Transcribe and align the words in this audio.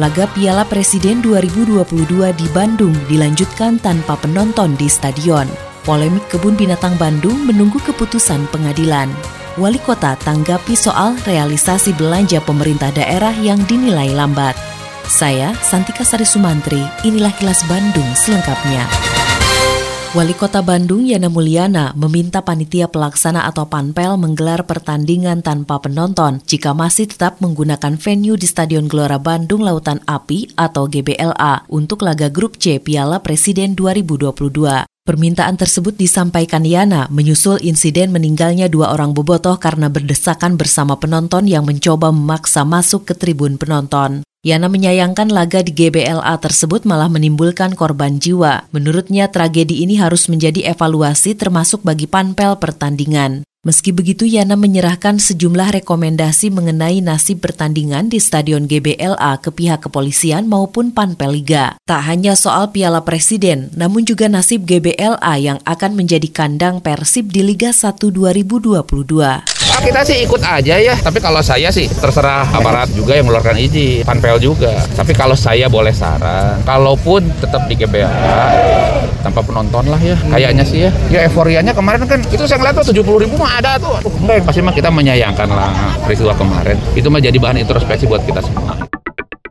Laga 0.00 0.24
Piala 0.32 0.64
Presiden 0.64 1.20
2022 1.20 1.84
di 2.32 2.48
Bandung 2.56 2.96
dilanjutkan 3.12 3.76
tanpa 3.76 4.16
penonton 4.16 4.72
di 4.80 4.88
stadion. 4.88 5.44
Polemik 5.84 6.24
Kebun 6.32 6.56
Binatang 6.56 6.96
Bandung 6.96 7.36
menunggu 7.44 7.76
keputusan 7.84 8.48
pengadilan. 8.48 9.12
Wali 9.60 9.76
kota 9.84 10.16
tanggapi 10.16 10.72
soal 10.72 11.12
realisasi 11.28 11.92
belanja 11.92 12.40
pemerintah 12.40 12.88
daerah 12.88 13.36
yang 13.36 13.60
dinilai 13.68 14.16
lambat. 14.16 14.56
Saya, 15.04 15.52
Santika 15.60 16.08
Sari 16.08 16.24
Sumantri, 16.24 16.80
inilah 17.04 17.36
kilas 17.36 17.60
Bandung 17.68 18.08
selengkapnya. 18.16 19.11
Wali 20.12 20.36
Kota 20.36 20.60
Bandung 20.60 21.08
Yana 21.08 21.32
Mulyana 21.32 21.96
meminta 21.96 22.44
panitia 22.44 22.84
pelaksana 22.84 23.48
atau 23.48 23.64
panpel 23.64 24.20
menggelar 24.20 24.60
pertandingan 24.68 25.40
tanpa 25.40 25.80
penonton 25.80 26.36
jika 26.44 26.76
masih 26.76 27.08
tetap 27.08 27.40
menggunakan 27.40 27.96
venue 27.96 28.36
di 28.36 28.44
Stadion 28.44 28.92
Gelora 28.92 29.16
Bandung 29.16 29.64
Lautan 29.64 30.04
Api 30.04 30.52
atau 30.52 30.84
GBLA 30.84 31.64
untuk 31.72 32.04
laga 32.04 32.28
grup 32.28 32.60
C 32.60 32.76
Piala 32.76 33.24
Presiden 33.24 33.72
2022. 33.72 34.84
Permintaan 34.84 35.56
tersebut 35.56 35.96
disampaikan 35.96 36.68
Yana 36.68 37.08
menyusul 37.08 37.56
insiden 37.64 38.12
meninggalnya 38.12 38.68
dua 38.68 38.92
orang 38.92 39.16
bobotoh 39.16 39.56
karena 39.56 39.88
berdesakan 39.88 40.60
bersama 40.60 41.00
penonton 41.00 41.48
yang 41.48 41.64
mencoba 41.64 42.12
memaksa 42.12 42.68
masuk 42.68 43.08
ke 43.08 43.16
tribun 43.16 43.56
penonton. 43.56 44.20
Yana 44.42 44.66
menyayangkan 44.66 45.30
laga 45.30 45.62
di 45.62 45.70
GBLA 45.70 46.34
tersebut 46.42 46.82
malah 46.82 47.06
menimbulkan 47.06 47.78
korban 47.78 48.18
jiwa. 48.18 48.66
Menurutnya 48.74 49.30
tragedi 49.30 49.86
ini 49.86 49.94
harus 50.02 50.26
menjadi 50.26 50.66
evaluasi 50.74 51.38
termasuk 51.38 51.86
bagi 51.86 52.10
panpel 52.10 52.58
pertandingan. 52.58 53.46
Meski 53.62 53.94
begitu, 53.94 54.26
Yana 54.26 54.58
menyerahkan 54.58 55.22
sejumlah 55.22 55.78
rekomendasi 55.78 56.50
mengenai 56.50 56.98
nasib 56.98 57.46
pertandingan 57.46 58.10
di 58.10 58.18
Stadion 58.18 58.66
GBLA 58.66 59.38
ke 59.38 59.54
pihak 59.54 59.86
kepolisian 59.86 60.50
maupun 60.50 60.90
Panpeliga. 60.90 61.78
Tak 61.86 62.10
hanya 62.10 62.34
soal 62.34 62.74
Piala 62.74 63.06
Presiden, 63.06 63.70
namun 63.78 64.02
juga 64.02 64.26
nasib 64.26 64.66
GBLA 64.66 65.34
yang 65.38 65.62
akan 65.62 65.94
menjadi 65.94 66.26
kandang 66.34 66.82
Persib 66.82 67.30
di 67.30 67.46
Liga 67.46 67.70
1 67.70 68.02
2022. 68.02 68.82
Ah, 69.72 69.78
kita 69.78 70.02
sih 70.02 70.26
ikut 70.26 70.42
aja 70.42 70.82
ya. 70.82 70.98
Tapi 70.98 71.22
kalau 71.22 71.38
saya 71.38 71.70
sih 71.70 71.86
terserah 71.86 72.42
aparat 72.50 72.90
juga 72.98 73.14
yang 73.14 73.30
mengeluarkan 73.30 73.62
izin, 73.62 74.02
panpel 74.02 74.42
juga. 74.42 74.74
Tapi 74.90 75.14
kalau 75.14 75.38
saya 75.38 75.70
boleh 75.70 75.94
saran, 75.94 76.58
kalaupun 76.66 77.30
tetap 77.38 77.70
di 77.70 77.78
GBA 77.78 78.10
tanpa 79.22 79.40
penonton 79.40 79.86
lah 79.86 80.02
ya. 80.02 80.18
Kayaknya 80.18 80.64
sih 80.66 80.78
ya. 80.84 80.90
Ya 81.14 81.30
euforianya 81.30 81.70
kemarin 81.70 82.04
kan 82.10 82.18
itu 82.26 82.42
saya 82.42 82.58
ngeliat 82.58 82.82
tuh 82.82 82.90
70 82.90 83.22
ribu 83.22 83.38
mah 83.38 83.51
ada 83.58 83.76
tuh. 83.76 83.96
Pasti 84.46 84.60
mah 84.64 84.72
kita 84.72 84.88
menyayangkan 84.88 85.48
lah 85.50 85.98
peristiwa 86.04 86.32
kemarin. 86.32 86.76
Itu 86.96 87.12
mah 87.12 87.20
jadi 87.20 87.36
bahan 87.36 87.60
introspeksi 87.60 88.08
buat 88.08 88.24
kita 88.24 88.40
semua. 88.40 88.88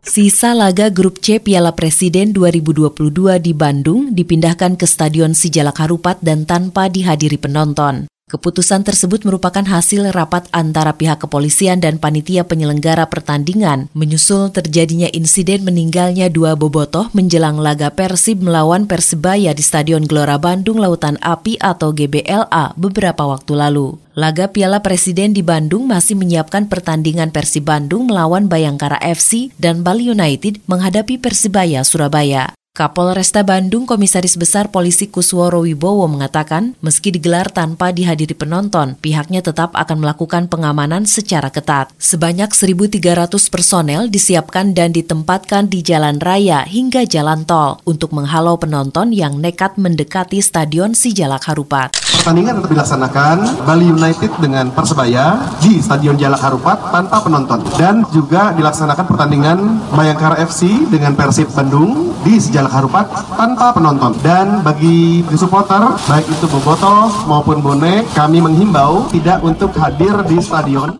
Sisa 0.01 0.57
laga 0.57 0.89
grup 0.89 1.21
C 1.21 1.37
Piala 1.37 1.77
Presiden 1.77 2.33
2022 2.33 3.37
di 3.37 3.53
Bandung 3.53 4.11
dipindahkan 4.17 4.73
ke 4.73 4.89
Stadion 4.89 5.37
Sijalak 5.37 5.77
Harupat 5.77 6.17
dan 6.25 6.49
tanpa 6.49 6.89
dihadiri 6.89 7.37
penonton. 7.37 8.09
Keputusan 8.31 8.87
tersebut 8.87 9.27
merupakan 9.27 9.59
hasil 9.59 10.07
rapat 10.15 10.47
antara 10.55 10.95
pihak 10.95 11.27
kepolisian 11.27 11.83
dan 11.83 11.99
panitia 11.99 12.47
penyelenggara 12.47 13.03
pertandingan 13.11 13.91
menyusul 13.91 14.55
terjadinya 14.55 15.11
insiden 15.11 15.67
meninggalnya 15.67 16.31
dua 16.31 16.55
bobotoh 16.55 17.11
menjelang 17.11 17.59
laga 17.59 17.91
Persib 17.91 18.39
melawan 18.39 18.87
Persebaya 18.87 19.51
di 19.51 19.59
Stadion 19.59 20.07
Gelora 20.07 20.39
Bandung 20.39 20.79
Lautan 20.79 21.19
Api 21.19 21.59
atau 21.59 21.91
GBLA 21.91 22.71
beberapa 22.79 23.27
waktu 23.27 23.51
lalu. 23.51 23.99
Laga 24.15 24.47
Piala 24.47 24.79
Presiden 24.79 25.35
di 25.35 25.43
Bandung 25.43 25.91
masih 25.91 26.15
menyiapkan 26.15 26.71
pertandingan 26.71 27.35
Persib 27.35 27.67
Bandung 27.67 28.07
melawan 28.07 28.47
Bayangkara 28.47 28.95
FC 29.03 29.51
dan 29.59 29.83
Bali 29.83 30.07
United 30.07 30.63
menghadapi 30.71 31.19
Persibaya 31.19 31.83
Surabaya. 31.83 32.55
Kapolresta 32.71 33.43
Bandung 33.43 33.83
Komisaris 33.83 34.39
Besar 34.39 34.71
Polisi 34.71 35.11
Kusworo 35.11 35.67
Wibowo 35.67 36.07
mengatakan, 36.07 36.71
meski 36.79 37.11
digelar 37.11 37.51
tanpa 37.51 37.91
dihadiri 37.91 38.31
penonton, 38.31 38.95
pihaknya 38.95 39.43
tetap 39.43 39.75
akan 39.75 39.99
melakukan 39.99 40.47
pengamanan 40.47 41.03
secara 41.03 41.51
ketat. 41.51 41.91
Sebanyak 41.99 42.55
1.300 42.55 43.27
personel 43.51 44.07
disiapkan 44.07 44.71
dan 44.71 44.95
ditempatkan 44.95 45.67
di 45.67 45.83
jalan 45.83 46.23
raya 46.23 46.63
hingga 46.63 47.03
jalan 47.03 47.43
tol 47.43 47.83
untuk 47.83 48.15
menghalau 48.15 48.55
penonton 48.55 49.11
yang 49.11 49.35
nekat 49.43 49.75
mendekati 49.75 50.39
Stadion 50.39 50.95
Sijalak 50.95 51.43
Harupat. 51.51 51.91
Pertandingan 52.23 52.63
tetap 52.63 52.71
dilaksanakan 52.71 53.67
Bali 53.67 53.91
United 53.91 54.31
dengan 54.39 54.71
Persebaya 54.71 55.43
di 55.59 55.83
Stadion 55.83 56.15
Jalak 56.15 56.39
Harupat 56.39 56.79
tanpa 56.87 57.19
penonton 57.19 57.67
dan 57.75 58.07
juga 58.15 58.55
dilaksanakan 58.55 59.05
pertandingan 59.11 59.59
Bayangkara 59.91 60.39
FC 60.39 60.87
dengan 60.87 61.19
Persib 61.19 61.51
Bandung 61.51 62.15
di 62.23 62.39
Sijalak 62.39 62.60
Jalak 62.61 62.77
Harupat 62.77 63.07
tanpa 63.33 63.73
penonton. 63.73 64.13
Dan 64.21 64.61
bagi 64.61 65.25
supporter, 65.33 65.97
baik 66.05 66.29
itu 66.29 66.45
bobotoh 66.45 67.09
maupun 67.25 67.57
bonek, 67.57 68.05
kami 68.13 68.37
menghimbau 68.37 69.09
tidak 69.09 69.41
untuk 69.41 69.73
hadir 69.81 70.13
di 70.29 70.37
stadion. 70.37 70.93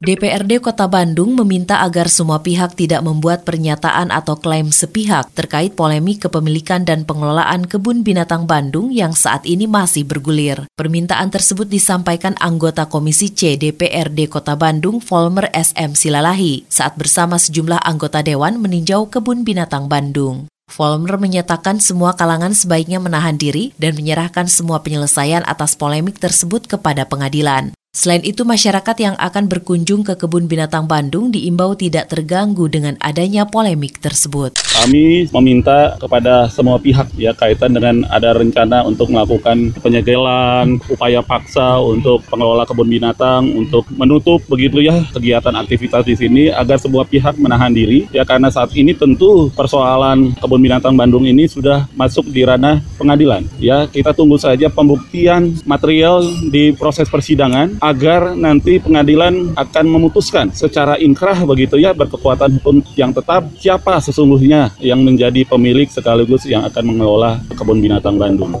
DPRD 0.00 0.60
Kota 0.60 0.84
Bandung 0.92 1.32
meminta 1.32 1.80
agar 1.80 2.12
semua 2.12 2.44
pihak 2.44 2.76
tidak 2.76 3.00
membuat 3.00 3.48
pernyataan 3.48 4.12
atau 4.12 4.36
klaim 4.36 4.68
sepihak 4.68 5.32
terkait 5.32 5.72
polemik 5.72 6.28
kepemilikan 6.28 6.84
dan 6.84 7.08
pengelolaan 7.08 7.64
kebun 7.64 8.04
binatang 8.04 8.44
Bandung 8.44 8.92
yang 8.92 9.16
saat 9.16 9.48
ini 9.48 9.64
masih 9.64 10.04
bergulir. 10.04 10.68
Permintaan 10.76 11.32
tersebut 11.32 11.64
disampaikan 11.64 12.36
anggota 12.44 12.92
Komisi 12.92 13.32
C 13.32 13.56
DPRD 13.56 14.28
Kota 14.28 14.52
Bandung 14.52 15.00
Volmer 15.00 15.48
SM 15.52 15.96
Silalahi 15.96 16.68
saat 16.68 17.00
bersama 17.00 17.40
sejumlah 17.40 17.80
anggota 17.84 18.20
dewan 18.20 18.60
meninjau 18.60 19.08
kebun 19.08 19.48
binatang 19.48 19.88
Bandung. 19.88 20.48
Volmer 20.70 21.18
menyatakan 21.18 21.82
semua 21.82 22.14
kalangan 22.14 22.54
sebaiknya 22.54 23.02
menahan 23.02 23.34
diri 23.34 23.74
dan 23.74 23.98
menyerahkan 23.98 24.46
semua 24.46 24.86
penyelesaian 24.86 25.42
atas 25.42 25.74
polemik 25.74 26.22
tersebut 26.22 26.70
kepada 26.70 27.10
pengadilan. 27.10 27.74
Selain 27.90 28.22
itu, 28.22 28.46
masyarakat 28.46 28.96
yang 29.02 29.18
akan 29.18 29.50
berkunjung 29.50 30.06
ke 30.06 30.14
kebun 30.14 30.46
binatang 30.46 30.86
Bandung 30.86 31.34
diimbau 31.34 31.74
tidak 31.74 32.06
terganggu 32.06 32.70
dengan 32.70 32.94
adanya 33.02 33.50
polemik 33.50 33.98
tersebut. 33.98 34.54
Kami 34.62 35.26
meminta 35.34 35.98
kepada 35.98 36.46
semua 36.54 36.78
pihak 36.78 37.10
ya 37.18 37.34
kaitan 37.34 37.74
dengan 37.74 38.06
ada 38.06 38.30
rencana 38.30 38.86
untuk 38.86 39.10
melakukan 39.10 39.74
penyegelan, 39.82 40.78
upaya 40.86 41.18
paksa 41.18 41.82
untuk 41.82 42.22
pengelola 42.30 42.62
kebun 42.62 42.86
binatang 42.86 43.50
untuk 43.58 43.82
menutup 43.90 44.38
begitu 44.46 44.86
ya 44.86 45.02
kegiatan 45.10 45.58
aktivitas 45.58 46.06
di 46.06 46.14
sini 46.14 46.46
agar 46.46 46.78
semua 46.78 47.02
pihak 47.02 47.42
menahan 47.42 47.74
diri 47.74 48.06
ya 48.14 48.22
karena 48.22 48.54
saat 48.54 48.70
ini 48.78 48.94
tentu 48.94 49.50
persoalan 49.50 50.30
kebun 50.38 50.62
binatang 50.62 50.94
Bandung 50.94 51.26
ini 51.26 51.50
sudah 51.50 51.90
masuk 51.98 52.30
di 52.30 52.46
ranah 52.46 52.78
pengadilan. 52.94 53.50
Ya, 53.58 53.90
kita 53.90 54.14
tunggu 54.14 54.38
saja 54.38 54.70
pembuktian 54.70 55.58
material 55.66 56.22
di 56.54 56.70
proses 56.70 57.10
persidangan 57.10 57.79
agar 57.80 58.36
nanti 58.36 58.76
pengadilan 58.78 59.56
akan 59.56 59.84
memutuskan 59.88 60.52
secara 60.52 61.00
inkrah 61.00 61.42
begitu 61.48 61.80
ya 61.80 61.96
berkekuatan 61.96 62.60
hukum 62.60 62.84
yang 62.94 63.10
tetap 63.10 63.48
siapa 63.56 63.98
sesungguhnya 63.98 64.76
yang 64.78 65.00
menjadi 65.00 65.48
pemilik 65.48 65.88
sekaligus 65.88 66.44
yang 66.44 66.62
akan 66.68 66.94
mengelola 66.94 67.40
kebun 67.56 67.80
binatang 67.80 68.20
Bandung. 68.20 68.60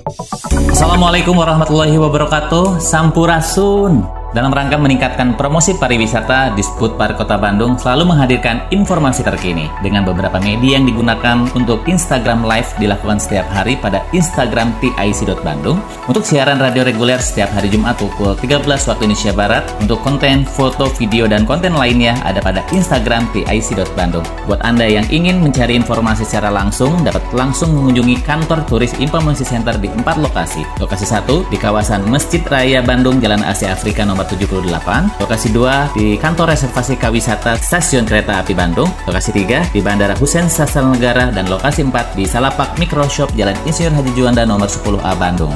Assalamualaikum 0.72 1.36
warahmatullahi 1.36 1.94
wabarakatuh. 2.00 2.80
Sampurasun. 2.80 4.19
Dalam 4.30 4.54
rangka 4.54 4.78
meningkatkan 4.78 5.34
promosi 5.34 5.74
pariwisata, 5.74 6.54
Disput 6.54 6.94
Park 6.94 7.18
Kota 7.18 7.34
Bandung 7.34 7.74
selalu 7.74 8.14
menghadirkan 8.14 8.62
informasi 8.70 9.26
terkini 9.26 9.66
dengan 9.82 10.06
beberapa 10.06 10.38
media 10.38 10.78
yang 10.78 10.86
digunakan 10.86 11.50
untuk 11.50 11.82
Instagram 11.90 12.46
Live 12.46 12.70
dilakukan 12.78 13.18
setiap 13.18 13.50
hari 13.50 13.74
pada 13.74 14.06
Instagram 14.14 14.70
TIC.Bandung. 14.78 15.82
Untuk 16.06 16.22
siaran 16.22 16.62
radio 16.62 16.86
reguler 16.86 17.18
setiap 17.18 17.50
hari 17.50 17.74
Jumat 17.74 17.98
pukul 17.98 18.38
13 18.38 18.62
waktu 18.70 19.02
Indonesia 19.10 19.34
Barat. 19.34 19.66
Untuk 19.82 19.98
konten, 20.06 20.46
foto, 20.46 20.86
video, 20.94 21.26
dan 21.26 21.42
konten 21.42 21.74
lainnya 21.74 22.14
ada 22.22 22.38
pada 22.38 22.62
Instagram 22.70 23.26
TIC.Bandung. 23.34 24.22
Buat 24.46 24.62
Anda 24.62 24.86
yang 24.86 25.10
ingin 25.10 25.42
mencari 25.42 25.74
informasi 25.74 26.22
secara 26.22 26.54
langsung, 26.54 27.02
dapat 27.02 27.26
langsung 27.34 27.74
mengunjungi 27.74 28.22
kantor 28.22 28.62
turis 28.70 28.94
Informasi 29.02 29.42
Center 29.42 29.74
di 29.74 29.90
empat 29.90 30.22
lokasi. 30.22 30.62
Lokasi 30.78 31.02
satu 31.02 31.42
di 31.50 31.58
kawasan 31.58 32.06
Masjid 32.06 32.46
Raya 32.46 32.78
Bandung, 32.78 33.18
Jalan 33.18 33.42
Asia 33.42 33.74
Afrika 33.74 34.06
nomor 34.06 34.19
nomor 34.20 34.68
78, 34.68 35.16
lokasi 35.16 35.48
2 35.48 35.96
di 35.96 36.06
kantor 36.20 36.52
reservasi 36.52 37.00
Wisata 37.10 37.56
Stasiun 37.56 38.04
Kereta 38.04 38.44
Api 38.44 38.52
Bandung, 38.52 38.92
lokasi 39.08 39.32
3 39.32 39.72
di 39.72 39.80
Bandara 39.80 40.12
Husein 40.20 40.46
Sastra 40.52 40.84
Negara, 40.84 41.32
dan 41.32 41.48
lokasi 41.48 41.82
4 41.82 42.12
di 42.14 42.28
Salapak 42.28 42.76
Microshop 42.76 43.32
Jalan 43.34 43.56
Insinyur 43.64 43.96
Haji 43.96 44.12
Juanda 44.12 44.44
nomor 44.44 44.68
10A 44.68 45.16
Bandung. 45.16 45.54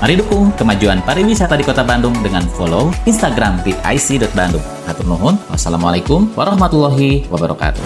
Mari 0.00 0.16
dukung 0.18 0.50
kemajuan 0.56 1.04
pariwisata 1.04 1.54
di 1.54 1.64
Kota 1.64 1.84
Bandung 1.86 2.16
dengan 2.24 2.42
follow 2.56 2.90
Instagram 3.06 3.62
@ic.bandung. 3.64 4.64
Atur 4.88 5.06
nuhun. 5.06 5.38
Wassalamualaikum 5.52 6.32
warahmatullahi 6.34 7.28
wabarakatuh. 7.30 7.84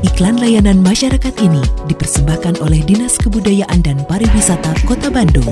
Iklan 0.00 0.40
layanan 0.40 0.80
masyarakat 0.80 1.34
ini 1.44 1.60
dipersembahkan 1.84 2.64
oleh 2.64 2.80
Dinas 2.84 3.20
Kebudayaan 3.20 3.84
dan 3.84 4.00
Pariwisata 4.08 4.72
Kota 4.88 5.12
Bandung. 5.12 5.48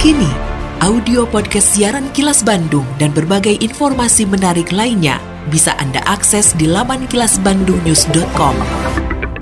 Kini, 0.00 0.51
audio 0.82 1.22
podcast 1.30 1.78
siaran 1.78 2.10
Kilas 2.10 2.42
Bandung 2.42 2.82
dan 2.98 3.14
berbagai 3.14 3.54
informasi 3.62 4.26
menarik 4.26 4.74
lainnya 4.74 5.22
bisa 5.46 5.78
Anda 5.78 6.02
akses 6.02 6.58
di 6.58 6.66
laman 6.66 7.06
kilasbandungnews.com. 7.06 8.54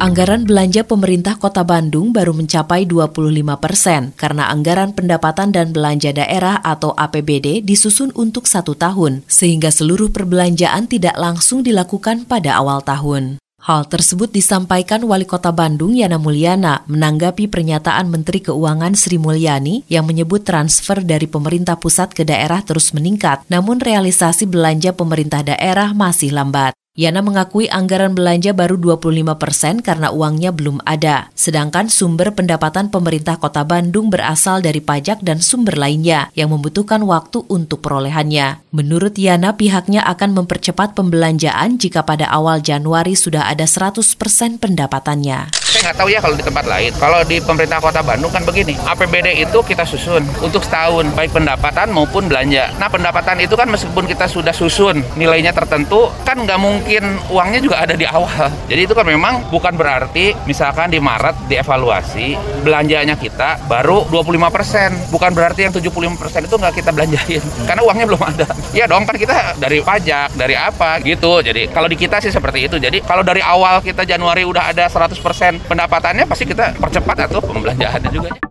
Anggaran 0.05 0.45
belanja 0.45 0.85
pemerintah 0.85 1.41
Kota 1.41 1.65
Bandung 1.65 2.13
baru 2.13 2.37
mencapai 2.37 2.85
25 2.85 3.41
persen 3.57 4.13
karena 4.21 4.53
anggaran 4.53 4.93
pendapatan 4.93 5.49
dan 5.49 5.73
belanja 5.73 6.13
daerah 6.13 6.61
atau 6.61 6.93
APBD 6.93 7.65
disusun 7.65 8.13
untuk 8.21 8.45
satu 8.45 8.77
tahun, 8.77 9.25
sehingga 9.25 9.73
seluruh 9.73 10.13
perbelanjaan 10.13 10.93
tidak 10.93 11.17
langsung 11.17 11.65
dilakukan 11.65 12.29
pada 12.29 12.61
awal 12.61 12.85
tahun. 12.85 13.41
Hal 13.61 13.85
tersebut 13.93 14.33
disampaikan 14.33 15.05
Wali 15.05 15.29
Kota 15.29 15.53
Bandung 15.53 15.93
Yana 15.93 16.17
Mulyana 16.17 16.81
menanggapi 16.89 17.45
pernyataan 17.45 18.09
Menteri 18.09 18.41
Keuangan 18.41 18.97
Sri 18.97 19.21
Mulyani 19.21 19.85
yang 19.85 20.09
menyebut 20.09 20.49
transfer 20.49 21.05
dari 21.05 21.29
pemerintah 21.29 21.77
pusat 21.77 22.17
ke 22.17 22.25
daerah 22.25 22.65
terus 22.65 22.97
meningkat, 22.97 23.45
namun 23.53 23.77
realisasi 23.77 24.49
belanja 24.49 24.97
pemerintah 24.97 25.45
daerah 25.45 25.93
masih 25.93 26.33
lambat. 26.33 26.73
Yana 27.01 27.25
mengakui 27.25 27.65
anggaran 27.73 28.13
belanja 28.13 28.53
baru 28.53 28.77
25 28.77 29.25
persen 29.41 29.81
karena 29.81 30.13
uangnya 30.13 30.53
belum 30.53 30.85
ada. 30.85 31.33
Sedangkan 31.33 31.89
sumber 31.89 32.37
pendapatan 32.37 32.93
pemerintah 32.93 33.41
kota 33.41 33.65
Bandung 33.65 34.13
berasal 34.13 34.61
dari 34.61 34.85
pajak 34.85 35.25
dan 35.25 35.41
sumber 35.41 35.81
lainnya 35.81 36.29
yang 36.37 36.53
membutuhkan 36.53 37.01
waktu 37.09 37.41
untuk 37.49 37.81
perolehannya. 37.81 38.69
Menurut 38.77 39.17
Yana, 39.17 39.57
pihaknya 39.57 40.05
akan 40.13 40.45
mempercepat 40.45 40.93
pembelanjaan 40.93 41.81
jika 41.81 42.05
pada 42.05 42.29
awal 42.29 42.61
Januari 42.61 43.17
sudah 43.17 43.49
ada 43.49 43.65
100 43.65 44.05
persen 44.21 44.61
pendapatannya. 44.61 45.57
Saya 45.57 45.81
nggak 45.89 45.97
tahu 46.05 46.09
ya 46.13 46.21
kalau 46.21 46.37
di 46.37 46.45
tempat 46.45 46.65
lain. 46.69 46.93
Kalau 47.01 47.21
di 47.25 47.37
pemerintah 47.41 47.81
kota 47.81 48.05
Bandung 48.05 48.29
kan 48.29 48.45
begini, 48.45 48.77
APBD 48.77 49.41
itu 49.41 49.65
kita 49.65 49.89
susun 49.89 50.21
untuk 50.45 50.61
setahun, 50.61 51.09
baik 51.17 51.33
pendapatan 51.33 51.97
maupun 51.97 52.29
belanja. 52.29 52.77
Nah 52.77 52.93
pendapatan 52.93 53.41
itu 53.41 53.57
kan 53.57 53.73
meskipun 53.73 54.05
kita 54.05 54.29
sudah 54.29 54.53
susun 54.53 55.01
nilainya 55.17 55.57
tertentu, 55.57 56.13
kan 56.29 56.37
nggak 56.37 56.61
mungkin 56.61 56.90
mungkin 56.91 57.23
uangnya 57.31 57.61
juga 57.63 57.77
ada 57.87 57.95
di 57.95 58.03
awal. 58.03 58.51
Jadi 58.67 58.83
itu 58.83 58.99
kan 58.99 59.07
memang 59.07 59.47
bukan 59.47 59.79
berarti 59.79 60.35
misalkan 60.43 60.91
di 60.91 60.99
Maret 60.99 61.47
dievaluasi 61.47 62.35
belanjanya 62.67 63.15
kita 63.15 63.63
baru 63.71 64.11
25%. 64.11 65.15
Bukan 65.15 65.31
berarti 65.31 65.71
yang 65.71 65.73
75% 65.79 66.51
itu 66.51 66.57
nggak 66.59 66.75
kita 66.83 66.91
belanjain. 66.91 67.43
Karena 67.71 67.87
uangnya 67.87 68.11
belum 68.11 68.23
ada. 68.27 68.51
Ya 68.75 68.91
dong 68.91 69.07
kan 69.07 69.15
kita 69.15 69.55
dari 69.63 69.79
pajak, 69.79 70.35
dari 70.35 70.59
apa 70.59 70.99
gitu. 71.07 71.39
Jadi 71.47 71.71
kalau 71.71 71.87
di 71.87 71.95
kita 71.95 72.19
sih 72.19 72.35
seperti 72.35 72.67
itu. 72.67 72.75
Jadi 72.83 73.07
kalau 73.07 73.23
dari 73.23 73.39
awal 73.39 73.79
kita 73.87 74.03
Januari 74.03 74.43
udah 74.43 74.75
ada 74.75 74.91
100% 74.91 75.71
pendapatannya 75.71 76.27
pasti 76.27 76.43
kita 76.43 76.75
percepat 76.75 77.31
atau 77.31 77.39
pembelanjaannya 77.39 78.11
juga. 78.11 78.50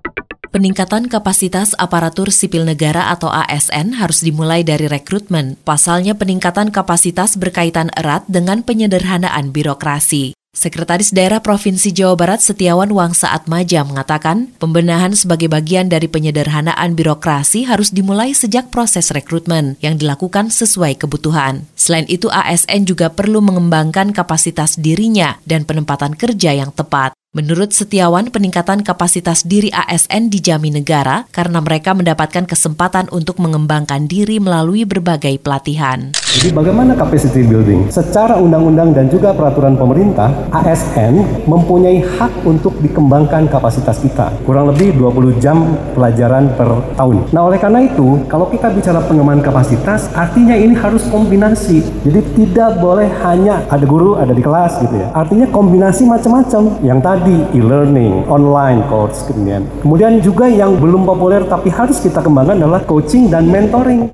Peningkatan 0.49 1.13
kapasitas 1.13 1.77
aparatur 1.77 2.33
sipil 2.33 2.65
negara 2.65 3.13
atau 3.13 3.29
ASN 3.29 4.01
harus 4.01 4.25
dimulai 4.25 4.65
dari 4.65 4.89
rekrutmen. 4.89 5.61
Pasalnya 5.61 6.17
peningkatan 6.17 6.73
kapasitas 6.73 7.37
berkaitan 7.37 7.93
erat 7.93 8.25
dengan 8.25 8.65
penyederhanaan 8.65 9.53
birokrasi. 9.53 10.33
Sekretaris 10.49 11.13
Daerah 11.13 11.45
Provinsi 11.45 11.93
Jawa 11.93 12.17
Barat 12.17 12.41
Setiawan 12.41 12.89
Wangsa 12.89 13.29
Atmaja 13.29 13.85
mengatakan, 13.85 14.49
pembenahan 14.57 15.13
sebagai 15.13 15.45
bagian 15.45 15.85
dari 15.85 16.09
penyederhanaan 16.09 16.97
birokrasi 16.97 17.69
harus 17.69 17.93
dimulai 17.93 18.33
sejak 18.33 18.73
proses 18.73 19.13
rekrutmen 19.13 19.77
yang 19.85 20.01
dilakukan 20.01 20.49
sesuai 20.49 20.97
kebutuhan. 20.97 21.69
Selain 21.77 22.09
itu, 22.09 22.33
ASN 22.33 22.89
juga 22.89 23.13
perlu 23.13 23.45
mengembangkan 23.45 24.09
kapasitas 24.09 24.81
dirinya 24.81 25.37
dan 25.45 25.69
penempatan 25.69 26.17
kerja 26.17 26.57
yang 26.57 26.73
tepat. 26.73 27.13
Menurut 27.29 27.77
Setiawan, 27.77 28.33
peningkatan 28.33 28.81
kapasitas 28.81 29.45
diri 29.45 29.69
ASN 29.69 30.33
dijamin 30.33 30.81
negara 30.81 31.29
karena 31.29 31.61
mereka 31.61 31.93
mendapatkan 31.93 32.49
kesempatan 32.49 33.05
untuk 33.13 33.37
mengembangkan 33.37 34.09
diri 34.09 34.41
melalui 34.41 34.81
berbagai 34.81 35.37
pelatihan. 35.37 36.09
Jadi 36.29 36.53
bagaimana 36.53 36.93
capacity 36.93 37.41
building? 37.41 37.89
Secara 37.89 38.37
undang-undang 38.37 38.93
dan 38.93 39.09
juga 39.09 39.33
peraturan 39.33 39.73
pemerintah, 39.73 40.29
ASN 40.53 41.41
mempunyai 41.49 42.05
hak 42.05 42.45
untuk 42.45 42.77
dikembangkan 42.85 43.49
kapasitas 43.49 43.97
kita. 43.97 44.29
Kurang 44.45 44.69
lebih 44.69 44.93
20 44.93 45.41
jam 45.41 45.73
pelajaran 45.97 46.53
per 46.53 46.69
tahun. 46.93 47.33
Nah 47.33 47.49
oleh 47.49 47.57
karena 47.57 47.81
itu, 47.81 48.21
kalau 48.29 48.45
kita 48.45 48.69
bicara 48.69 49.01
pengembangan 49.09 49.41
kapasitas, 49.41 50.13
artinya 50.13 50.53
ini 50.53 50.77
harus 50.77 51.01
kombinasi. 51.09 51.81
Jadi 52.05 52.21
tidak 52.37 52.77
boleh 52.77 53.09
hanya 53.25 53.65
ada 53.65 53.89
guru, 53.89 54.21
ada 54.21 54.29
di 54.29 54.45
kelas 54.45 54.85
gitu 54.85 55.01
ya. 55.01 55.09
Artinya 55.17 55.49
kombinasi 55.49 56.05
macam-macam. 56.05 56.77
Yang 56.85 56.99
tadi 57.01 57.37
e-learning, 57.57 58.29
online 58.29 58.85
course 58.85 59.25
kemudian. 59.25 59.65
Kemudian 59.81 60.21
juga 60.21 60.45
yang 60.45 60.77
belum 60.77 61.09
populer 61.09 61.41
tapi 61.49 61.73
harus 61.73 61.97
kita 61.97 62.21
kembangkan 62.21 62.61
adalah 62.61 62.85
coaching 62.85 63.33
dan 63.33 63.49
mentoring. 63.49 64.13